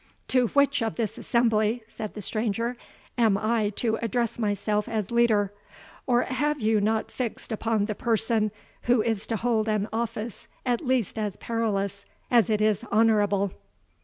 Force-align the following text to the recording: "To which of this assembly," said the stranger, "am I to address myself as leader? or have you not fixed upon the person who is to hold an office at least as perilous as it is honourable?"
"To 0.29 0.47
which 0.47 0.81
of 0.81 0.95
this 0.95 1.19
assembly," 1.19 1.83
said 1.87 2.15
the 2.15 2.23
stranger, 2.23 2.75
"am 3.19 3.37
I 3.37 3.69
to 3.75 3.97
address 4.01 4.39
myself 4.39 4.89
as 4.89 5.11
leader? 5.11 5.53
or 6.07 6.23
have 6.23 6.59
you 6.59 6.81
not 6.81 7.11
fixed 7.11 7.51
upon 7.51 7.85
the 7.85 7.93
person 7.93 8.49
who 8.89 9.03
is 9.03 9.27
to 9.27 9.35
hold 9.35 9.67
an 9.69 9.87
office 9.93 10.47
at 10.65 10.81
least 10.83 11.19
as 11.19 11.37
perilous 11.37 12.05
as 12.31 12.49
it 12.49 12.61
is 12.61 12.83
honourable?" 12.91 13.51